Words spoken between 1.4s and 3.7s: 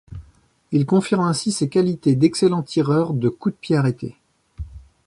ses qualités d'excellent tireur de coup de